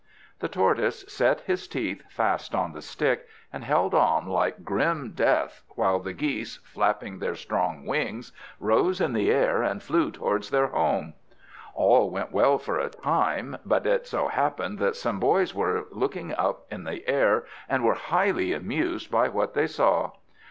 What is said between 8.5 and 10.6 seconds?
rose in the air and flew towards